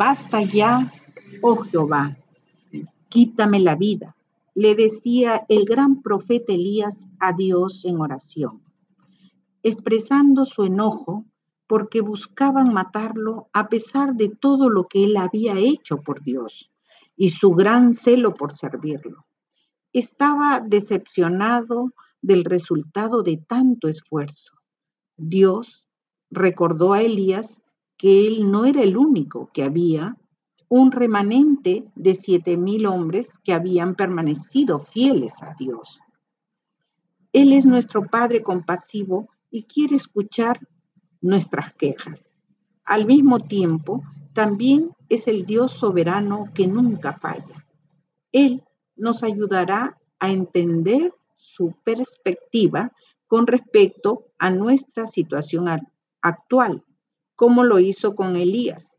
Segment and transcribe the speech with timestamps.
[0.00, 0.90] basta ya,
[1.42, 2.16] oh Jehová,
[3.10, 4.16] quítame la vida,
[4.54, 8.62] le decía el gran profeta Elías a Dios en oración,
[9.62, 11.26] expresando su enojo
[11.66, 16.70] porque buscaban matarlo a pesar de todo lo que él había hecho por Dios
[17.14, 19.26] y su gran celo por servirlo.
[19.92, 21.92] Estaba decepcionado
[22.22, 24.54] del resultado de tanto esfuerzo.
[25.18, 25.86] Dios
[26.30, 27.60] recordó a Elías
[28.00, 30.16] que él no era el único, que había
[30.70, 36.00] un remanente de siete mil hombres que habían permanecido fieles a Dios.
[37.34, 40.66] Él es nuestro Padre compasivo y quiere escuchar
[41.20, 42.32] nuestras quejas.
[42.86, 47.66] Al mismo tiempo, también es el Dios soberano que nunca falla.
[48.32, 48.62] Él
[48.96, 52.92] nos ayudará a entender su perspectiva
[53.26, 55.66] con respecto a nuestra situación
[56.22, 56.82] actual,
[57.40, 58.94] como lo hizo con Elías.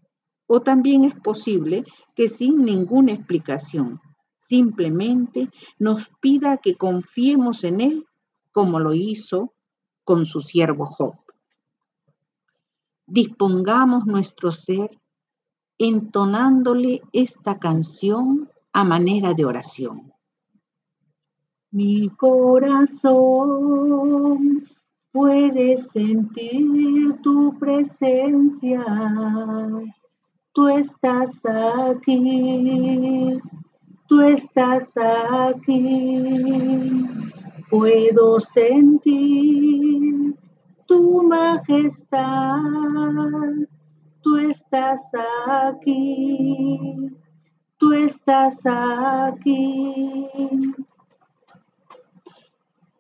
[0.48, 4.02] O también es posible que sin ninguna explicación,
[4.40, 8.08] simplemente nos pida que confiemos en Él
[8.52, 9.54] como lo hizo
[10.04, 11.14] con su siervo Job.
[13.06, 14.90] Dispongamos nuestro ser
[15.78, 20.12] entonándole esta canción a manera de oración.
[21.70, 23.22] Mi corazón
[25.12, 28.86] puede sentir tu presencia.
[30.54, 33.40] Tú estás aquí,
[34.08, 35.82] tú estás aquí.
[37.70, 40.36] Puedo sentir
[40.88, 42.60] tu majestad.
[44.22, 45.02] Tú estás
[45.66, 47.10] aquí,
[47.78, 50.28] tú estás aquí.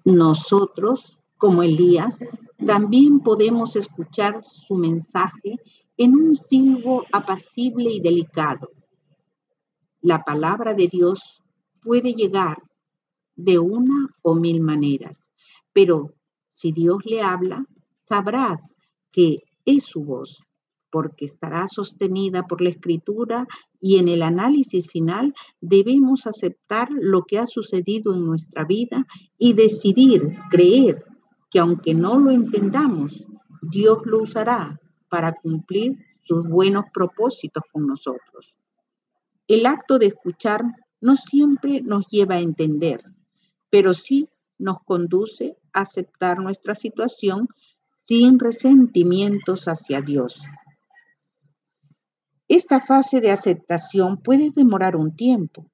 [0.04, 2.20] Nosotros, como Elías,
[2.67, 5.58] también podemos escuchar su mensaje
[5.98, 8.70] en un silbo apacible y delicado.
[10.02, 11.42] La palabra de Dios
[11.81, 12.61] puede llegar
[13.36, 15.32] de una o mil maneras,
[15.73, 16.14] pero
[16.52, 17.65] si Dios le habla,
[17.98, 18.76] sabrás
[19.11, 20.38] que es su voz,
[20.92, 23.48] porque estará sostenida por la escritura
[23.80, 29.08] y en el análisis final debemos aceptar lo que ha sucedido en nuestra vida
[29.39, 31.04] y decidir, creer
[31.52, 33.23] que aunque no lo entendamos,
[33.62, 34.80] Dios lo usará
[35.10, 38.56] para cumplir sus buenos propósitos con nosotros.
[39.48, 40.64] El acto de escuchar
[41.02, 43.04] no siempre nos lleva a entender,
[43.70, 47.48] pero sí nos conduce a aceptar nuestra situación
[48.06, 50.42] sin resentimientos hacia Dios.
[52.48, 55.70] Esta fase de aceptación puede demorar un tiempo,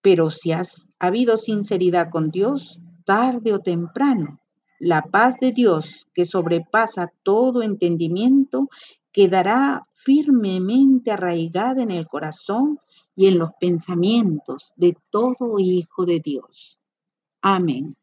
[0.00, 4.41] pero si has habido sinceridad con Dios, tarde o temprano,
[4.82, 8.68] la paz de Dios que sobrepasa todo entendimiento
[9.12, 12.80] quedará firmemente arraigada en el corazón
[13.14, 16.80] y en los pensamientos de todo hijo de Dios.
[17.40, 17.94] Amén.